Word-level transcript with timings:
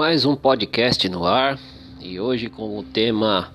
Mais 0.00 0.24
um 0.24 0.34
podcast 0.34 1.06
no 1.10 1.26
ar 1.26 1.60
e 2.00 2.18
hoje 2.18 2.48
com 2.48 2.78
o 2.78 2.82
tema 2.82 3.52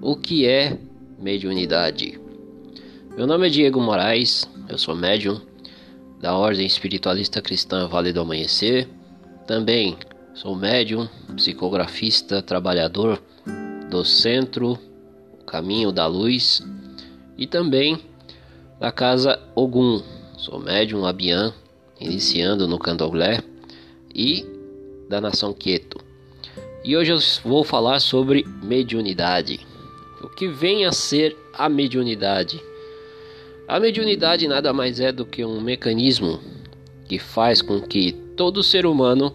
O 0.00 0.16
que 0.16 0.46
é 0.46 0.78
mediunidade? 1.18 2.18
Meu 3.14 3.26
nome 3.26 3.46
é 3.46 3.50
Diego 3.50 3.78
Moraes, 3.78 4.48
eu 4.70 4.78
sou 4.78 4.96
médium 4.96 5.38
da 6.18 6.34
Ordem 6.34 6.64
Espiritualista 6.64 7.42
Cristã 7.42 7.86
Vale 7.88 8.10
do 8.10 8.22
Amanhecer. 8.22 8.88
Também 9.46 9.98
sou 10.32 10.56
médium, 10.56 11.06
psicografista, 11.36 12.40
trabalhador 12.40 13.22
do 13.90 14.02
Centro 14.02 14.78
Caminho 15.46 15.92
da 15.92 16.06
Luz 16.06 16.66
e 17.36 17.46
também 17.46 17.98
da 18.80 18.90
Casa 18.90 19.38
Ogum. 19.54 20.02
Sou 20.38 20.58
médium 20.58 21.04
Abian, 21.04 21.52
iniciando 22.00 22.66
no 22.66 22.78
Candomblé 22.78 23.42
e 24.14 24.51
da 25.12 25.20
nação 25.20 25.52
Queto. 25.52 26.00
E 26.82 26.96
hoje 26.96 27.12
eu 27.12 27.18
vou 27.44 27.62
falar 27.62 28.00
sobre 28.00 28.46
mediunidade. 28.62 29.60
O 30.22 30.28
que 30.28 30.48
vem 30.48 30.86
a 30.86 30.92
ser 30.92 31.36
a 31.52 31.68
mediunidade? 31.68 32.58
A 33.68 33.78
mediunidade 33.78 34.48
nada 34.48 34.72
mais 34.72 35.00
é 35.00 35.12
do 35.12 35.26
que 35.26 35.44
um 35.44 35.60
mecanismo 35.60 36.40
que 37.06 37.18
faz 37.18 37.60
com 37.60 37.78
que 37.78 38.12
todo 38.36 38.62
ser 38.62 38.86
humano 38.86 39.34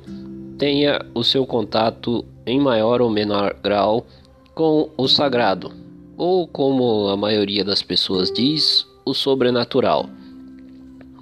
tenha 0.58 1.06
o 1.14 1.24
seu 1.24 1.46
contato 1.46 2.26
em 2.44 2.60
maior 2.60 3.00
ou 3.00 3.10
menor 3.12 3.56
grau 3.62 4.08
com 4.56 4.90
o 4.98 5.08
sagrado, 5.08 5.72
ou 6.18 6.48
como 6.48 7.08
a 7.10 7.16
maioria 7.16 7.64
das 7.64 7.84
pessoas 7.84 8.32
diz, 8.32 8.88
o 9.06 9.14
sobrenatural. 9.14 10.10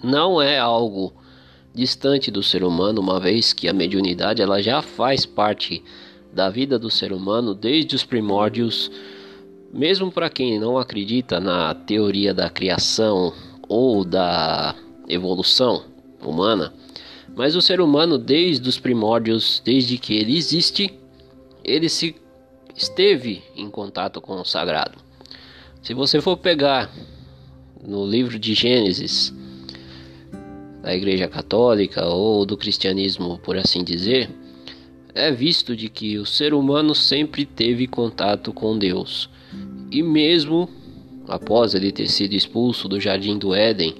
Não 0.01 0.41
é 0.41 0.57
algo 0.57 1.13
distante 1.75 2.31
do 2.31 2.41
ser 2.41 2.63
humano, 2.63 3.01
uma 3.01 3.19
vez 3.19 3.51
que 3.51 3.67
a 3.67 3.73
mediunidade 3.73 4.41
ela 4.41 4.61
já 4.61 4.81
faz 4.81 5.25
parte 5.25 5.83
da 6.33 6.49
vida 6.49 6.79
do 6.79 6.89
ser 6.89 7.11
humano 7.11 7.53
desde 7.53 7.95
os 7.95 8.05
primórdios, 8.05 8.89
mesmo 9.73 10.09
para 10.09 10.29
quem 10.29 10.57
não 10.57 10.77
acredita 10.77 11.39
na 11.39 11.75
teoria 11.75 12.33
da 12.33 12.49
criação 12.49 13.33
ou 13.67 14.05
da 14.05 14.73
evolução 15.07 15.83
humana, 16.23 16.73
mas 17.35 17.55
o 17.55 17.61
ser 17.61 17.81
humano 17.81 18.17
desde 18.17 18.67
os 18.69 18.79
primórdios, 18.79 19.61
desde 19.63 19.97
que 19.97 20.13
ele 20.13 20.37
existe, 20.37 20.97
ele 21.61 21.89
se 21.89 22.15
esteve 22.73 23.43
em 23.55 23.69
contato 23.69 24.21
com 24.21 24.39
o 24.39 24.45
sagrado. 24.45 24.97
Se 25.81 25.93
você 25.93 26.21
for 26.21 26.37
pegar 26.37 26.89
no 27.85 28.05
livro 28.05 28.39
de 28.39 28.53
Gênesis, 28.53 29.33
da 30.85 30.93
Igreja 30.93 31.27
Católica 31.27 32.05
ou 32.05 32.45
do 32.45 32.55
cristianismo, 32.55 33.39
por 33.39 33.57
assim 33.57 33.83
dizer, 33.83 34.29
é 35.15 35.31
visto 35.31 35.75
de 35.75 35.89
que 35.89 36.19
o 36.19 36.27
ser 36.27 36.53
humano 36.53 36.93
sempre 36.93 37.43
teve 37.43 37.87
contato 37.87 38.53
com 38.53 38.77
Deus. 38.77 39.27
E 39.91 40.03
mesmo 40.03 40.69
após 41.27 41.73
ele 41.73 41.91
ter 41.91 42.07
sido 42.07 42.33
expulso 42.33 42.87
do 42.87 42.99
jardim 42.99 43.39
do 43.39 43.55
Éden, 43.55 43.95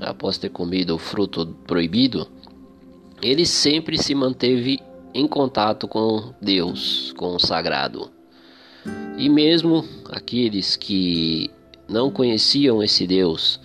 após 0.00 0.38
ter 0.38 0.50
comido 0.50 0.94
o 0.94 0.98
fruto 0.98 1.44
proibido, 1.66 2.28
ele 3.20 3.44
sempre 3.44 3.98
se 3.98 4.14
manteve 4.14 4.78
em 5.12 5.26
contato 5.26 5.88
com 5.88 6.32
Deus, 6.40 7.12
com 7.16 7.34
o 7.34 7.40
sagrado. 7.40 8.12
E 9.16 9.28
mesmo 9.28 9.84
aqueles 10.08 10.76
que 10.76 11.50
não 11.88 12.12
conheciam 12.12 12.80
esse 12.80 13.08
Deus, 13.08 13.58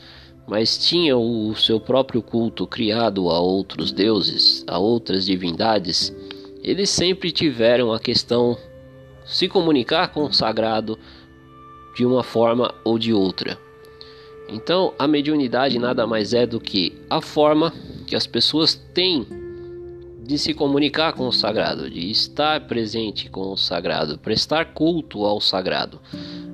mas 0.47 0.77
tinham 0.77 1.49
o 1.49 1.55
seu 1.55 1.80
próprio 1.80 2.22
culto 2.22 2.67
criado 2.67 3.30
a 3.30 3.39
outros 3.39 3.91
deuses, 3.91 4.63
a 4.67 4.77
outras 4.77 5.25
divindades, 5.25 6.13
eles 6.63 6.89
sempre 6.89 7.31
tiveram 7.31 7.91
a 7.91 7.99
questão 7.99 8.58
se 9.26 9.48
comunicar 9.48 10.09
com 10.09 10.23
o 10.23 10.33
sagrado 10.33 10.98
de 11.95 12.05
uma 12.05 12.23
forma 12.23 12.73
ou 12.83 12.98
de 12.98 13.14
outra. 13.14 13.58
Então, 14.49 14.93
a 14.99 15.08
mediunidade 15.08 15.80
nada 15.80 16.05
mais 16.05 16.33
é 16.33 16.45
do 16.45 16.60
que 16.60 16.93
a 17.10 17.21
forma 17.21 17.73
que 18.05 18.15
as 18.15 18.27
pessoas 18.27 18.75
têm 18.93 19.25
de 20.25 20.37
se 20.37 20.54
comunicar 20.54 21.14
com 21.14 21.27
o 21.27 21.33
sagrado, 21.33 21.89
de 21.89 22.10
estar 22.10 22.61
presente 22.61 23.30
com 23.30 23.52
o 23.52 23.58
sagrado, 23.58 24.17
prestar 24.17 24.73
culto 24.73 25.25
ao 25.25 25.42
sagrado. 25.42 25.99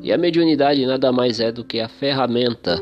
E 0.01 0.11
a 0.11 0.17
mediunidade 0.17 0.85
nada 0.85 1.11
mais 1.11 1.39
é 1.39 1.51
do 1.51 1.63
que 1.63 1.79
a 1.79 1.87
ferramenta 1.87 2.81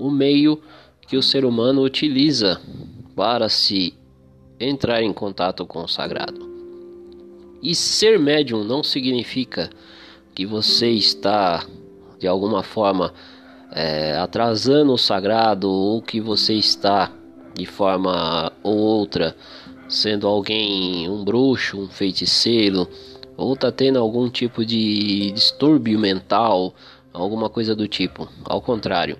o 0.00 0.10
meio 0.10 0.60
que 1.06 1.16
o 1.16 1.22
ser 1.22 1.44
humano 1.44 1.82
utiliza 1.82 2.60
para 3.14 3.48
se 3.48 3.94
entrar 4.58 5.02
em 5.02 5.12
contato 5.12 5.66
com 5.66 5.84
o 5.84 5.88
sagrado. 5.88 6.48
E 7.62 7.74
ser 7.74 8.18
médium 8.18 8.64
não 8.64 8.82
significa 8.82 9.70
que 10.34 10.46
você 10.46 10.90
está 10.90 11.64
de 12.18 12.26
alguma 12.26 12.62
forma 12.62 13.12
é, 13.72 14.16
atrasando 14.16 14.92
o 14.92 14.98
sagrado 14.98 15.70
ou 15.70 16.00
que 16.00 16.20
você 16.20 16.54
está 16.54 17.12
de 17.54 17.66
forma 17.66 18.52
ou 18.62 18.76
outra 18.76 19.36
sendo 19.88 20.26
alguém 20.26 21.08
um 21.08 21.24
bruxo, 21.24 21.78
um 21.78 21.88
feiticeiro 21.88 22.88
ou 23.36 23.54
está 23.54 23.72
tendo 23.72 23.98
algum 23.98 24.28
tipo 24.28 24.64
de 24.64 25.32
distúrbio 25.32 25.98
mental, 25.98 26.74
alguma 27.12 27.48
coisa 27.48 27.74
do 27.74 27.88
tipo. 27.88 28.28
Ao 28.44 28.60
contrário, 28.60 29.18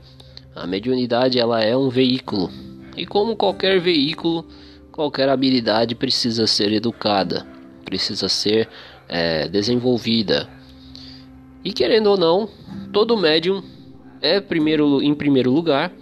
a 0.54 0.66
mediunidade 0.66 1.38
ela 1.38 1.62
é 1.62 1.76
um 1.76 1.88
veículo 1.88 2.50
e 2.96 3.06
como 3.06 3.36
qualquer 3.36 3.80
veículo, 3.80 4.44
qualquer 4.92 5.28
habilidade 5.28 5.94
precisa 5.94 6.46
ser 6.46 6.72
educada, 6.72 7.46
precisa 7.84 8.28
ser 8.28 8.68
é, 9.08 9.48
desenvolvida. 9.48 10.48
E 11.64 11.72
querendo 11.72 12.08
ou 12.08 12.16
não, 12.16 12.48
todo 12.92 13.16
médium 13.16 13.62
é 14.20 14.40
primeiro, 14.40 15.02
em 15.02 15.14
primeiro 15.14 15.50
lugar 15.50 15.92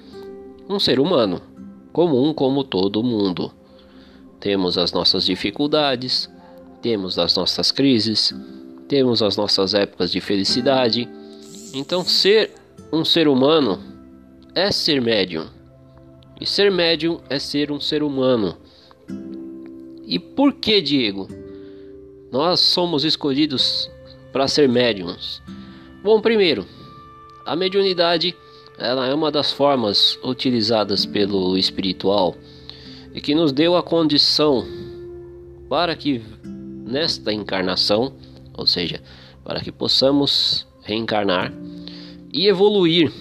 um 0.69 0.79
ser 0.79 0.99
humano, 0.99 1.41
comum 1.93 2.33
como 2.35 2.65
todo 2.65 3.03
mundo. 3.03 3.53
Temos 4.41 4.79
as 4.79 4.93
nossas 4.93 5.25
dificuldades, 5.25 6.29
temos 6.83 7.19
as 7.19 7.37
nossas 7.37 7.71
crises, 7.71 8.35
temos 8.89 9.23
as 9.23 9.37
nossas 9.37 9.75
épocas 9.75 10.11
de 10.11 10.21
felicidade. 10.21 11.09
Então, 11.75 12.03
ser 12.05 12.53
um 12.93 13.05
ser 13.05 13.29
humano 13.29 13.98
é 14.59 14.73
ser 14.73 15.01
médium. 15.01 15.47
E 16.41 16.45
ser 16.47 16.69
médium 16.71 17.21
é 17.31 17.39
ser 17.39 17.71
um 17.71 17.79
ser 17.79 18.03
humano. 18.03 18.57
E 20.05 20.19
por 20.19 20.53
que, 20.55 20.81
Diego? 20.81 21.29
Nós 22.33 22.59
somos 22.59 23.05
escolhidos 23.05 23.89
para 24.33 24.49
ser 24.49 24.69
médiums. 24.69 25.41
Bom, 26.03 26.21
primeiro, 26.21 26.67
a 27.47 27.55
mediunidade 27.55 28.35
ela 28.79 29.07
é 29.07 29.15
uma 29.15 29.31
das 29.31 29.53
formas 29.53 30.19
utilizadas 30.25 31.07
pelo 31.07 31.57
espiritual 31.57 32.35
e 33.15 33.21
que 33.21 33.35
nos 33.35 33.53
deu 33.53 33.77
a 33.77 33.83
condição 33.83 34.67
para 35.69 35.95
que 35.95 36.21
nesta 36.85 37.33
encarnação, 37.33 38.13
ou 38.57 38.67
seja, 38.67 39.01
para 39.45 39.61
que 39.61 39.71
possamos 39.71 40.67
reencarnar 40.83 41.53
e 42.33 42.47
evoluir 42.49 43.13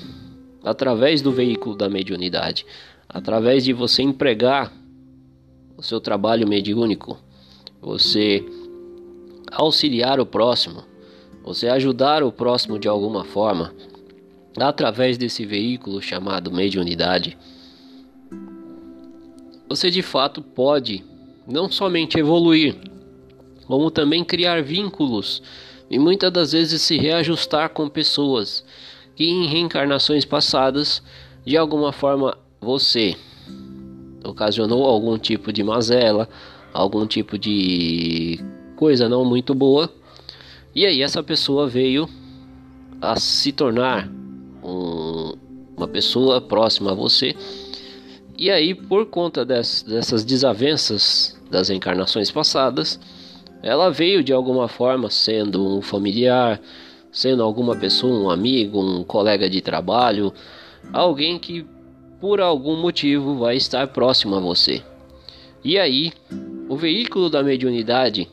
através 0.67 1.21
do 1.21 1.31
veículo 1.31 1.75
da 1.75 1.89
mediunidade, 1.89 2.65
através 3.07 3.63
de 3.63 3.71
você 3.71 4.03
empregar 4.03 4.71
o 5.77 5.81
seu 5.81 6.01
trabalho 6.01 6.47
mediúnico, 6.47 7.17
você 7.81 8.43
auxiliar 9.51 10.19
o 10.19 10.25
próximo, 10.25 10.83
você 11.43 11.69
ajudar 11.69 12.21
o 12.21 12.31
próximo 12.31 12.77
de 12.77 12.87
alguma 12.87 13.23
forma, 13.23 13.73
através 14.57 15.17
desse 15.17 15.45
veículo 15.45 16.01
chamado 16.01 16.51
mediunidade, 16.51 17.37
você 19.69 19.89
de 19.89 20.01
fato 20.01 20.41
pode 20.41 21.03
não 21.47 21.71
somente 21.71 22.19
evoluir, 22.19 22.75
como 23.65 23.89
também 23.89 24.23
criar 24.23 24.61
vínculos 24.61 25.41
e 25.89 25.97
muitas 25.97 26.31
das 26.31 26.51
vezes 26.51 26.81
se 26.81 26.97
reajustar 26.97 27.69
com 27.69 27.87
pessoas 27.87 28.65
que 29.17 29.27
em 29.27 29.47
reencarnações 29.47 30.23
passadas, 30.23 31.01
de 31.43 31.57
alguma 31.57 31.91
forma, 31.91 32.37
você 32.61 33.15
ocasionou 34.23 34.85
algum 34.85 35.17
tipo 35.17 35.51
de 35.51 35.63
mazela, 35.63 36.29
algum 36.71 37.07
tipo 37.07 37.35
de 37.35 38.39
coisa 38.75 39.09
não 39.09 39.25
muito 39.25 39.55
boa, 39.55 39.91
e 40.75 40.85
aí 40.85 41.01
essa 41.01 41.23
pessoa 41.23 41.67
veio 41.67 42.07
a 43.01 43.19
se 43.19 43.51
tornar 43.51 44.07
um, 44.63 45.33
uma 45.75 45.87
pessoa 45.87 46.39
próxima 46.39 46.91
a 46.91 46.95
você. 46.95 47.35
E 48.37 48.51
aí, 48.51 48.75
por 48.75 49.07
conta 49.07 49.43
des, 49.43 49.81
dessas 49.81 50.23
desavenças 50.23 51.35
das 51.49 51.71
encarnações 51.71 52.29
passadas, 52.29 52.99
ela 53.63 53.89
veio 53.89 54.23
de 54.23 54.31
alguma 54.31 54.67
forma 54.67 55.09
sendo 55.09 55.77
um 55.77 55.81
familiar, 55.81 56.61
sendo 57.17 57.41
alguma 57.41 57.75
pessoa, 57.75 58.13
um 58.13 58.29
amigo, 58.29 58.79
um 58.79 59.03
colega 59.03 59.49
de 59.49 59.59
trabalho, 59.59 60.31
alguém 60.93 61.39
que 61.39 61.65
por 62.21 62.39
algum 62.39 62.75
motivo 62.75 63.39
vai 63.39 63.57
estar 63.57 63.87
próximo 63.87 64.35
a 64.35 64.39
você. 64.39 64.83
E 65.63 65.79
aí, 65.79 66.13
o 66.69 66.75
veículo 66.75 67.27
da 67.27 67.41
mediunidade 67.41 68.29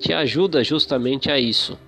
te 0.00 0.12
ajuda 0.12 0.64
justamente 0.64 1.30
a 1.30 1.38
isso, 1.38 1.78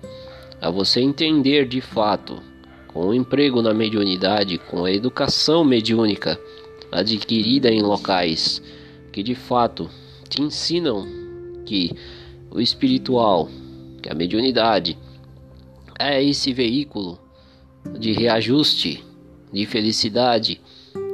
a 0.61 0.69
você 0.69 1.01
entender 1.01 1.67
de 1.67 1.81
fato, 1.81 2.41
com 2.87 3.07
o 3.07 3.13
emprego 3.13 3.61
na 3.61 3.73
mediunidade, 3.73 4.57
com 4.57 4.85
a 4.85 4.91
educação 4.93 5.65
mediúnica 5.65 6.39
adquirida 6.89 7.69
em 7.69 7.81
locais 7.81 8.61
que 9.11 9.21
de 9.21 9.35
fato 9.35 9.89
te 10.29 10.41
ensinam 10.41 11.05
que 11.65 11.91
o 12.49 12.61
espiritual, 12.61 13.49
que 14.01 14.07
a 14.09 14.15
mediunidade 14.15 14.97
é 15.99 16.23
esse 16.23 16.53
veículo 16.53 17.19
de 17.99 18.13
reajuste, 18.13 19.03
de 19.51 19.65
felicidade 19.65 20.61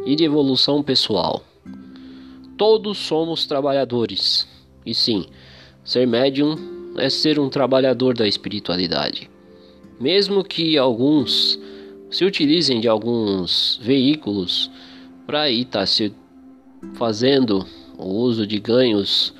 e 0.06 0.16
de 0.16 0.24
evolução 0.24 0.84
pessoal. 0.84 1.44
Todos 2.56 3.00
somos 3.00 3.48
trabalhadores. 3.48 4.48
E 4.86 4.94
sim, 4.94 5.26
ser 5.84 6.06
médium 6.06 6.56
é 6.98 7.10
ser 7.10 7.40
um 7.40 7.50
trabalhador 7.50 8.16
da 8.16 8.28
espiritualidade. 8.28 9.30
Mesmo 10.00 10.44
que 10.44 10.78
alguns 10.78 11.60
se 12.12 12.24
utilizem 12.24 12.80
de 12.80 12.88
alguns 12.88 13.80
veículos 13.82 14.70
para 15.26 15.50
estar 15.50 15.80
tá 15.80 15.86
se 15.86 16.14
fazendo 16.94 17.66
o 17.98 18.08
uso 18.08 18.46
de 18.46 18.60
ganhos, 18.60 19.34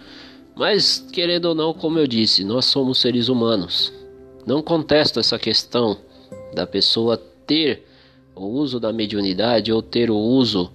mas 0.56 1.06
querendo 1.12 1.46
ou 1.46 1.56
não, 1.56 1.74
como 1.74 2.00
eu 2.00 2.08
disse, 2.08 2.44
nós 2.44 2.66
somos 2.66 3.00
seres 3.00 3.30
humanos. 3.30 3.94
Não 4.46 4.62
contesto 4.62 5.20
essa 5.20 5.40
questão 5.40 5.98
da 6.54 6.68
pessoa 6.68 7.18
ter 7.18 7.84
o 8.36 8.46
uso 8.46 8.80
da 8.80 8.94
mediunidade 8.94 9.72
ou 9.72 9.82
ter 9.82 10.12
o 10.12 10.18
uso 10.18 10.72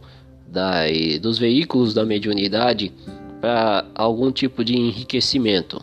da, 0.47 0.83
dos 1.21 1.39
veículos 1.39 1.95
da 1.95 2.05
mediunidade 2.05 2.93
para 3.41 3.87
algum 3.95 4.33
tipo 4.33 4.65
de 4.65 4.77
enriquecimento. 4.77 5.81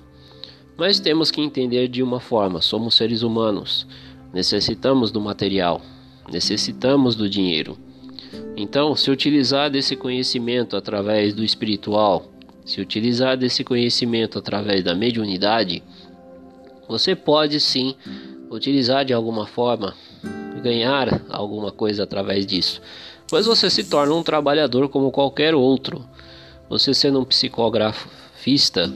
Mas 0.78 1.00
temos 1.00 1.32
que 1.32 1.42
entender 1.42 1.88
de 1.88 2.04
uma 2.04 2.20
forma: 2.20 2.62
somos 2.62 2.96
seres 2.96 3.24
humanos, 3.24 3.88
necessitamos 4.34 5.10
do 5.10 5.22
material, 5.22 5.82
necessitamos 6.32 7.16
do 7.16 7.30
dinheiro. 7.30 7.78
Então, 8.56 8.96
se 8.96 9.10
utilizar 9.10 9.70
desse 9.70 9.96
conhecimento 9.96 10.76
através 10.76 11.34
do 11.34 11.44
espiritual, 11.44 12.32
se 12.66 12.82
utilizar 12.82 13.38
desse 13.38 13.64
conhecimento 13.64 14.38
através 14.38 14.84
da 14.84 14.94
mediunidade, 14.94 15.82
você 16.88 17.16
pode 17.16 17.60
sim 17.60 17.96
utilizar 18.50 19.04
de 19.04 19.14
alguma 19.14 19.46
forma, 19.46 19.94
ganhar 20.62 21.22
alguma 21.30 21.72
coisa 21.72 22.04
através 22.04 22.46
disso. 22.46 22.82
Pois 23.30 23.46
você 23.46 23.70
se 23.70 23.84
torna 23.84 24.14
um 24.14 24.24
trabalhador 24.24 24.88
como 24.90 25.12
qualquer 25.12 25.54
outro. 25.54 26.04
Você 26.70 26.94
sendo 26.94 27.20
um 27.20 27.26
psicografista, 27.26 28.92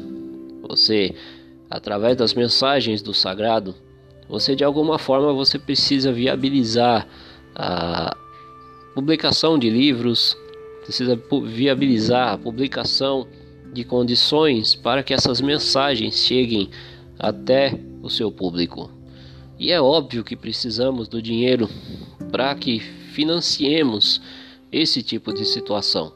você 0.67 1.13
através 1.69 2.17
das 2.17 2.33
mensagens 2.33 3.01
do 3.01 3.13
sagrado, 3.13 3.75
você 4.27 4.55
de 4.55 4.63
alguma 4.63 4.97
forma 4.97 5.33
você 5.33 5.59
precisa 5.59 6.11
viabilizar 6.11 7.07
a 7.55 8.15
publicação 8.93 9.57
de 9.57 9.69
livros, 9.69 10.37
precisa 10.83 11.19
viabilizar 11.43 12.33
a 12.33 12.37
publicação 12.37 13.27
de 13.73 13.83
condições 13.83 14.75
para 14.75 15.03
que 15.03 15.13
essas 15.13 15.39
mensagens 15.39 16.15
cheguem 16.15 16.69
até 17.17 17.77
o 18.01 18.09
seu 18.09 18.31
público. 18.31 18.89
E 19.59 19.71
é 19.71 19.79
óbvio 19.79 20.23
que 20.23 20.35
precisamos 20.35 21.07
do 21.07 21.21
dinheiro 21.21 21.69
para 22.31 22.53
que 22.55 22.79
financiemos 22.79 24.21
esse 24.71 25.03
tipo 25.03 25.33
de 25.33 25.45
situação 25.45 26.13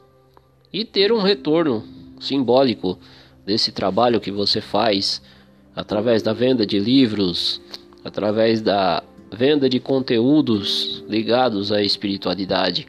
e 0.72 0.84
ter 0.84 1.12
um 1.12 1.20
retorno 1.20 1.84
simbólico 2.18 2.98
desse 3.44 3.70
trabalho 3.70 4.20
que 4.20 4.30
você 4.30 4.60
faz 4.60 5.22
através 5.74 6.22
da 6.22 6.32
venda 6.32 6.66
de 6.66 6.78
livros, 6.78 7.60
através 8.04 8.60
da 8.60 9.02
venda 9.30 9.68
de 9.68 9.78
conteúdos 9.78 11.04
ligados 11.08 11.70
à 11.70 11.82
espiritualidade. 11.82 12.88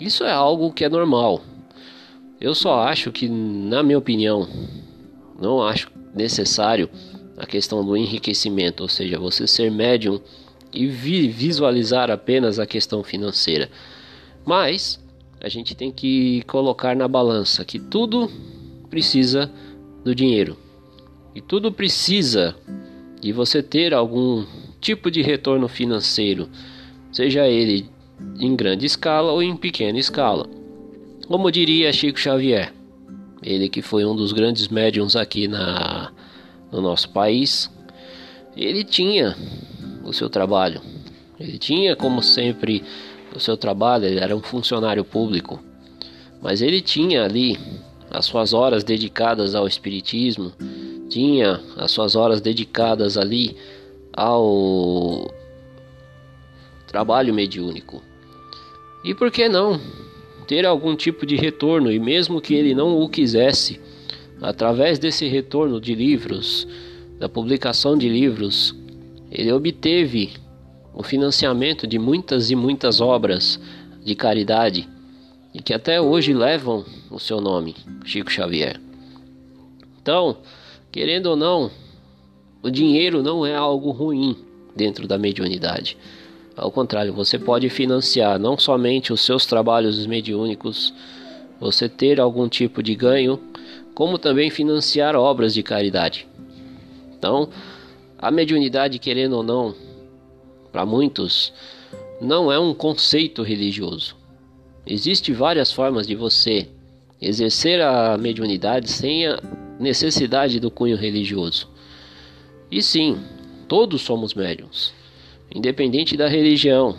Isso 0.00 0.24
é 0.24 0.32
algo 0.32 0.72
que 0.72 0.84
é 0.84 0.88
normal. 0.88 1.42
Eu 2.40 2.54
só 2.54 2.80
acho 2.80 3.10
que, 3.10 3.28
na 3.28 3.82
minha 3.82 3.98
opinião, 3.98 4.48
não 5.40 5.62
acho 5.62 5.90
necessário 6.14 6.88
a 7.40 7.46
questão 7.46 7.82
do 7.84 7.96
enriquecimento, 7.96 8.82
ou 8.82 8.88
seja, 8.88 9.18
você 9.18 9.46
ser 9.46 9.70
médium 9.70 10.20
e 10.72 10.86
visualizar 10.86 12.10
apenas 12.10 12.58
a 12.58 12.66
questão 12.66 13.02
financeira. 13.02 13.70
Mas 14.44 15.00
a 15.40 15.48
gente 15.48 15.74
tem 15.74 15.90
que 15.90 16.42
colocar 16.42 16.94
na 16.94 17.08
balança 17.08 17.64
que 17.64 17.78
tudo 17.78 18.30
precisa 18.90 19.50
do 20.04 20.14
dinheiro. 20.14 20.54
E 21.34 21.40
tudo 21.40 21.72
precisa 21.72 22.54
de 23.22 23.32
você 23.32 23.62
ter 23.62 23.94
algum 23.94 24.44
tipo 24.80 25.10
de 25.10 25.22
retorno 25.22 25.66
financeiro, 25.66 26.48
seja 27.10 27.46
ele 27.46 27.88
em 28.38 28.54
grande 28.54 28.84
escala 28.84 29.32
ou 29.32 29.42
em 29.42 29.56
pequena 29.56 29.98
escala. 29.98 30.46
Como 31.26 31.50
diria 31.50 31.92
Chico 31.92 32.18
Xavier, 32.18 32.72
ele 33.42 33.68
que 33.70 33.80
foi 33.80 34.04
um 34.04 34.14
dos 34.14 34.32
grandes 34.32 34.68
médiums 34.68 35.16
aqui 35.16 35.48
na 35.48 36.12
no 36.70 36.80
nosso 36.80 37.08
país, 37.10 37.70
ele 38.56 38.84
tinha 38.84 39.36
o 40.04 40.12
seu 40.12 40.28
trabalho. 40.28 40.80
Ele 41.38 41.58
tinha, 41.58 41.96
como 41.96 42.22
sempre, 42.22 42.82
o 43.34 43.40
seu 43.40 43.56
trabalho, 43.56 44.04
ele 44.04 44.20
era 44.20 44.36
um 44.36 44.42
funcionário 44.42 45.04
público. 45.04 45.62
Mas 46.42 46.60
ele 46.62 46.80
tinha 46.80 47.24
ali 47.24 47.58
as 48.10 48.26
suas 48.26 48.52
horas 48.52 48.82
dedicadas 48.82 49.54
ao 49.54 49.66
espiritismo, 49.66 50.52
tinha 51.08 51.60
as 51.76 51.90
suas 51.90 52.16
horas 52.16 52.40
dedicadas 52.40 53.16
ali 53.16 53.56
ao 54.12 55.32
trabalho 56.86 57.32
mediúnico. 57.32 58.02
E 59.04 59.14
por 59.14 59.30
que 59.30 59.48
não 59.48 59.80
ter 60.46 60.66
algum 60.66 60.96
tipo 60.96 61.24
de 61.24 61.36
retorno, 61.36 61.92
e 61.92 62.00
mesmo 62.00 62.40
que 62.40 62.54
ele 62.54 62.74
não 62.74 63.00
o 63.00 63.08
quisesse, 63.08 63.80
Através 64.40 64.98
desse 64.98 65.26
retorno 65.28 65.80
de 65.80 65.94
livros, 65.94 66.66
da 67.18 67.28
publicação 67.28 67.96
de 67.96 68.08
livros, 68.08 68.74
ele 69.30 69.52
obteve 69.52 70.30
o 70.94 71.02
financiamento 71.02 71.86
de 71.86 71.98
muitas 71.98 72.50
e 72.50 72.56
muitas 72.56 73.00
obras 73.00 73.60
de 74.02 74.14
caridade 74.14 74.88
e 75.52 75.60
que 75.60 75.74
até 75.74 76.00
hoje 76.00 76.32
levam 76.32 76.84
o 77.10 77.18
seu 77.18 77.40
nome, 77.40 77.74
Chico 78.04 78.30
Xavier. 78.30 78.80
Então, 80.00 80.38
querendo 80.90 81.26
ou 81.26 81.36
não, 81.36 81.70
o 82.62 82.70
dinheiro 82.70 83.22
não 83.22 83.44
é 83.44 83.54
algo 83.54 83.90
ruim 83.90 84.36
dentro 84.74 85.06
da 85.06 85.18
mediunidade. 85.18 85.96
Ao 86.56 86.70
contrário, 86.70 87.12
você 87.12 87.38
pode 87.38 87.68
financiar 87.68 88.38
não 88.38 88.58
somente 88.58 89.12
os 89.12 89.20
seus 89.20 89.44
trabalhos 89.44 90.06
mediúnicos, 90.06 90.94
você 91.60 91.88
ter 91.88 92.20
algum 92.20 92.48
tipo 92.48 92.82
de 92.82 92.94
ganho 92.94 93.38
como 94.00 94.18
também 94.18 94.48
financiar 94.48 95.14
obras 95.14 95.52
de 95.52 95.62
caridade. 95.62 96.26
Então, 97.18 97.50
a 98.18 98.30
mediunidade, 98.30 98.98
querendo 98.98 99.34
ou 99.34 99.42
não, 99.42 99.74
para 100.72 100.86
muitos, 100.86 101.52
não 102.18 102.50
é 102.50 102.58
um 102.58 102.72
conceito 102.72 103.42
religioso. 103.42 104.16
Existem 104.86 105.34
várias 105.34 105.70
formas 105.70 106.06
de 106.06 106.14
você 106.14 106.66
exercer 107.20 107.82
a 107.82 108.16
mediunidade 108.16 108.90
sem 108.90 109.26
a 109.26 109.38
necessidade 109.78 110.58
do 110.58 110.70
cunho 110.70 110.96
religioso. 110.96 111.68
E 112.70 112.82
sim, 112.82 113.20
todos 113.68 114.00
somos 114.00 114.32
médiums, 114.32 114.94
independente 115.54 116.16
da 116.16 116.26
religião, 116.26 116.96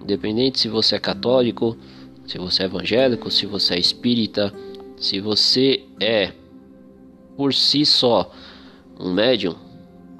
independente 0.00 0.60
se 0.60 0.68
você 0.68 0.94
é 0.94 1.00
católico, 1.00 1.76
se 2.24 2.38
você 2.38 2.62
é 2.62 2.66
evangélico, 2.66 3.32
se 3.32 3.46
você 3.46 3.74
é 3.74 3.80
espírita, 3.80 4.54
se 4.96 5.20
você 5.20 5.84
é 6.00 6.32
por 7.36 7.52
si 7.52 7.84
só 7.84 8.30
um 8.98 9.12
médium, 9.12 9.54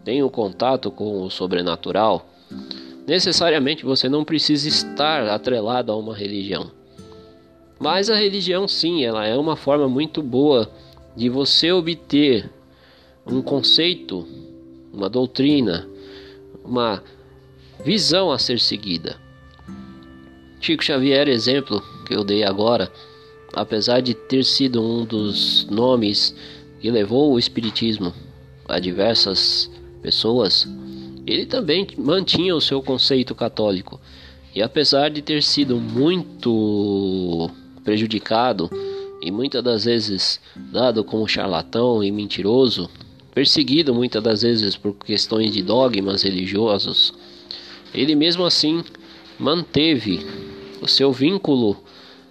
tem 0.04 0.22
um 0.22 0.28
contato 0.28 0.90
com 0.90 1.22
o 1.22 1.30
sobrenatural, 1.30 2.28
necessariamente 3.06 3.84
você 3.84 4.08
não 4.08 4.24
precisa 4.24 4.68
estar 4.68 5.26
atrelado 5.28 5.90
a 5.90 5.96
uma 5.96 6.14
religião. 6.14 6.70
Mas 7.78 8.08
a 8.08 8.14
religião 8.14 8.66
sim, 8.66 9.04
ela 9.04 9.26
é 9.26 9.36
uma 9.36 9.56
forma 9.56 9.88
muito 9.88 10.22
boa 10.22 10.70
de 11.14 11.28
você 11.28 11.72
obter 11.72 12.50
um 13.26 13.42
conceito, 13.42 14.26
uma 14.92 15.08
doutrina, 15.08 15.88
uma 16.64 17.02
visão 17.84 18.30
a 18.30 18.38
ser 18.38 18.60
seguida. 18.60 19.16
Chico 20.60 20.84
Xavier, 20.84 21.28
exemplo 21.28 21.82
que 22.06 22.14
eu 22.14 22.24
dei 22.24 22.44
agora, 22.44 22.90
apesar 23.52 24.00
de 24.00 24.14
ter 24.14 24.44
sido 24.44 24.82
um 24.82 25.04
dos 25.04 25.66
nomes 25.70 26.34
que 26.80 26.90
levou 26.90 27.32
o 27.32 27.38
espiritismo 27.38 28.12
a 28.68 28.78
diversas 28.78 29.70
pessoas, 30.02 30.68
ele 31.26 31.46
também 31.46 31.86
mantinha 31.98 32.54
o 32.54 32.60
seu 32.60 32.82
conceito 32.82 33.34
católico. 33.34 34.00
E 34.54 34.62
apesar 34.62 35.10
de 35.10 35.20
ter 35.20 35.42
sido 35.42 35.76
muito 35.76 37.50
prejudicado 37.84 38.70
e 39.20 39.30
muitas 39.30 39.62
das 39.62 39.84
vezes 39.84 40.40
dado 40.72 41.02
como 41.04 41.28
charlatão 41.28 42.02
e 42.02 42.10
mentiroso, 42.10 42.88
perseguido 43.34 43.94
muitas 43.94 44.22
das 44.22 44.42
vezes 44.42 44.76
por 44.76 44.94
questões 44.94 45.52
de 45.52 45.62
dogmas 45.62 46.22
religiosos, 46.22 47.12
ele 47.92 48.14
mesmo 48.14 48.44
assim 48.44 48.82
manteve 49.38 50.24
o 50.80 50.88
seu 50.88 51.12
vínculo 51.12 51.76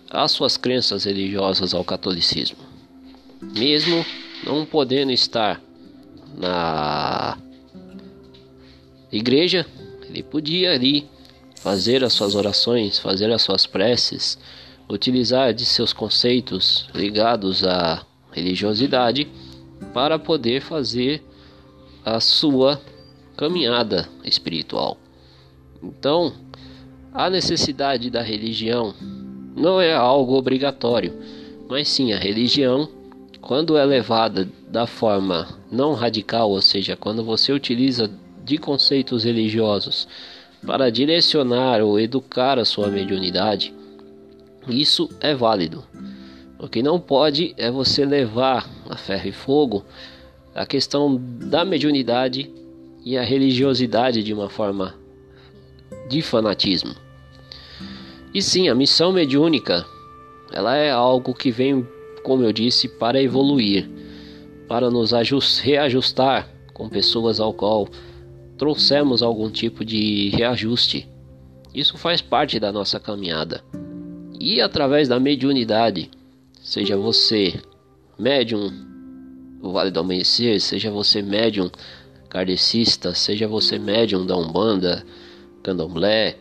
às 0.09 0.31
suas 0.31 0.57
crenças 0.57 1.03
religiosas 1.03 1.73
ao 1.73 1.83
catolicismo. 1.83 2.57
Mesmo 3.41 4.05
não 4.45 4.65
podendo 4.65 5.11
estar 5.11 5.61
na 6.37 7.37
igreja, 9.11 9.65
ele 10.07 10.23
podia 10.23 10.73
ali 10.73 11.07
fazer 11.61 12.03
as 12.03 12.13
suas 12.13 12.35
orações, 12.35 12.99
fazer 12.99 13.31
as 13.31 13.41
suas 13.41 13.65
preces, 13.65 14.37
utilizar 14.89 15.53
de 15.53 15.65
seus 15.65 15.91
conceitos 15.93 16.87
ligados 16.93 17.63
à 17.63 18.05
religiosidade 18.31 19.27
para 19.93 20.19
poder 20.19 20.61
fazer 20.61 21.23
a 22.03 22.19
sua 22.19 22.79
caminhada 23.35 24.07
espiritual. 24.23 24.97
Então, 25.81 26.33
a 27.13 27.29
necessidade 27.29 28.09
da 28.09 28.21
religião 28.21 28.93
não 29.55 29.79
é 29.79 29.93
algo 29.93 30.35
obrigatório, 30.35 31.13
mas 31.69 31.87
sim 31.87 32.11
a 32.11 32.19
religião, 32.19 32.89
quando 33.39 33.77
é 33.77 33.85
levada 33.85 34.47
da 34.67 34.85
forma 34.85 35.47
não 35.71 35.93
radical, 35.93 36.51
ou 36.51 36.61
seja, 36.61 36.95
quando 36.95 37.23
você 37.23 37.53
utiliza 37.53 38.11
de 38.43 38.57
conceitos 38.57 39.23
religiosos 39.23 40.07
para 40.65 40.91
direcionar 40.91 41.81
ou 41.81 41.99
educar 41.99 42.59
a 42.59 42.65
sua 42.65 42.87
mediunidade, 42.87 43.73
isso 44.67 45.09
é 45.21 45.33
válido. 45.33 45.83
O 46.59 46.67
que 46.67 46.81
não 46.81 46.99
pode 46.99 47.53
é 47.57 47.69
você 47.69 48.05
levar 48.05 48.69
a 48.89 48.97
ferro 48.97 49.29
e 49.29 49.31
fogo 49.31 49.85
a 50.53 50.65
questão 50.65 51.15
da 51.15 51.63
mediunidade 51.63 52.51
e 53.03 53.17
a 53.17 53.23
religiosidade 53.23 54.23
de 54.23 54.33
uma 54.33 54.49
forma 54.49 54.95
de 56.09 56.21
fanatismo. 56.21 57.04
E 58.35 58.41
sim, 58.41 58.67
a 58.67 58.75
missão 58.75 59.13
mediúnica, 59.13 59.85
ela 60.51 60.75
é 60.75 60.91
algo 60.91 61.33
que 61.33 61.49
vem, 61.49 61.87
como 62.21 62.43
eu 62.43 62.51
disse, 62.51 62.89
para 62.89 63.23
evoluir, 63.23 63.89
para 64.67 64.91
nos 64.91 65.13
reajustar 65.61 66.45
com 66.73 66.89
pessoas 66.89 67.39
ao 67.39 67.53
qual 67.53 67.87
trouxemos 68.57 69.23
algum 69.23 69.49
tipo 69.49 69.85
de 69.85 70.31
reajuste. 70.31 71.07
Isso 71.73 71.97
faz 71.97 72.21
parte 72.21 72.59
da 72.59 72.73
nossa 72.73 72.99
caminhada. 72.99 73.63
E 74.37 74.59
através 74.59 75.07
da 75.07 75.17
mediunidade, 75.17 76.11
seja 76.61 76.97
você 76.97 77.57
médium 78.19 78.69
do 79.61 79.71
Vale 79.71 79.91
do 79.91 80.01
Amanhecer, 80.01 80.59
seja 80.59 80.91
você 80.91 81.21
médium 81.21 81.71
kardecista, 82.27 83.13
seja 83.13 83.47
você 83.47 83.79
médium 83.79 84.25
da 84.25 84.35
Umbanda, 84.35 85.05
Candomblé, 85.63 86.35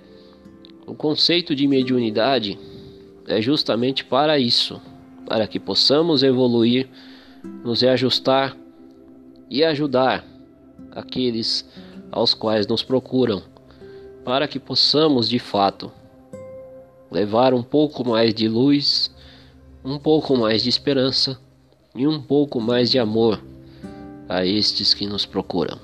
o 0.87 0.95
conceito 0.95 1.55
de 1.55 1.67
mediunidade 1.67 2.59
é 3.27 3.41
justamente 3.41 4.05
para 4.05 4.39
isso, 4.39 4.81
para 5.27 5.47
que 5.47 5.59
possamos 5.59 6.23
evoluir, 6.23 6.89
nos 7.65 7.81
reajustar 7.81 8.57
e 9.49 9.65
ajudar 9.65 10.25
aqueles 10.91 11.67
aos 12.11 12.35
quais 12.35 12.67
nos 12.67 12.83
procuram, 12.83 13.43
para 14.25 14.47
que 14.47 14.59
possamos 14.59 15.29
de 15.29 15.39
fato 15.39 15.91
levar 17.11 17.55
um 17.55 17.63
pouco 17.63 18.07
mais 18.07 18.35
de 18.35 18.49
luz, 18.49 19.15
um 19.85 19.99
pouco 19.99 20.37
mais 20.37 20.63
de 20.63 20.69
esperança 20.69 21.39
e 21.95 22.07
um 22.07 22.21
pouco 22.21 22.61
mais 22.61 22.91
de 22.91 22.99
amor 22.99 23.43
a 24.29 24.45
estes 24.45 24.93
que 24.95 25.07
nos 25.07 25.25
procuram. 25.25 25.79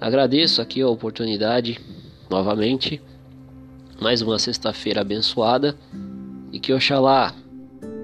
Agradeço 0.00 0.60
aqui 0.60 0.82
a 0.82 0.88
oportunidade 0.88 1.80
novamente 2.28 3.00
mais 4.00 4.20
uma 4.20 4.38
sexta-feira 4.38 5.00
abençoada 5.00 5.76
e 6.52 6.58
que 6.58 6.72
Oxalá, 6.72 7.34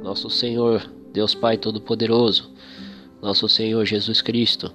nosso 0.03 0.31
Senhor, 0.31 0.89
Deus 1.13 1.35
Pai 1.35 1.57
Todo-Poderoso, 1.57 2.51
nosso 3.21 3.49
Senhor 3.49 3.85
Jesus 3.85 4.23
Cristo 4.23 4.73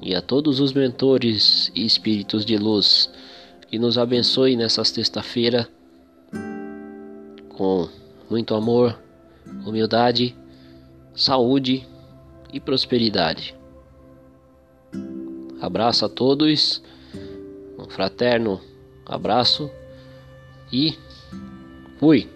e 0.00 0.14
a 0.14 0.22
todos 0.22 0.60
os 0.60 0.72
mentores 0.72 1.70
e 1.74 1.84
espíritos 1.84 2.44
de 2.44 2.56
luz 2.56 3.10
que 3.68 3.78
nos 3.78 3.98
abençoe 3.98 4.56
nessa 4.56 4.84
sexta-feira 4.84 5.68
com 7.50 7.88
muito 8.30 8.54
amor, 8.54 8.98
humildade, 9.66 10.36
saúde 11.14 11.86
e 12.52 12.60
prosperidade. 12.60 13.54
Abraço 15.60 16.04
a 16.04 16.08
todos, 16.08 16.82
um 17.78 17.88
fraterno 17.88 18.60
abraço 19.06 19.70
e 20.74 20.98
fui! 21.98 22.28